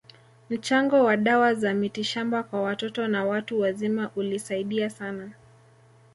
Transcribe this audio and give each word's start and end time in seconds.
Mchango 0.49 1.03
wa 1.03 1.17
dawa 1.17 1.53
za 1.55 1.73
mitishamba 1.73 2.43
kwa 2.43 2.61
watoto 2.61 3.07
na 3.07 3.25
watu 3.25 3.59
wazima 3.59 4.11
ulisaidia 4.15 4.89
sana 4.89 5.31